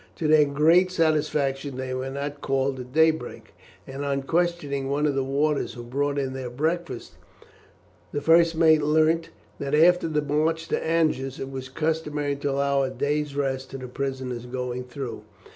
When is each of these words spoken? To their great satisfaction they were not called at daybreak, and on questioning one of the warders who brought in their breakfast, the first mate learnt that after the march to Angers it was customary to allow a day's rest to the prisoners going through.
To 0.15 0.27
their 0.27 0.45
great 0.45 0.89
satisfaction 0.89 1.77
they 1.77 1.93
were 1.93 2.09
not 2.09 2.41
called 2.41 2.79
at 2.79 2.91
daybreak, 2.91 3.53
and 3.85 4.03
on 4.03 4.23
questioning 4.23 4.89
one 4.89 5.05
of 5.05 5.13
the 5.13 5.23
warders 5.23 5.73
who 5.75 5.83
brought 5.83 6.17
in 6.17 6.33
their 6.33 6.49
breakfast, 6.49 7.11
the 8.11 8.19
first 8.19 8.55
mate 8.55 8.81
learnt 8.81 9.29
that 9.59 9.75
after 9.75 10.07
the 10.07 10.23
march 10.23 10.67
to 10.69 10.83
Angers 10.83 11.39
it 11.39 11.51
was 11.51 11.69
customary 11.69 12.35
to 12.37 12.49
allow 12.49 12.81
a 12.81 12.89
day's 12.89 13.35
rest 13.35 13.69
to 13.69 13.77
the 13.77 13.87
prisoners 13.87 14.47
going 14.47 14.85
through. 14.85 15.21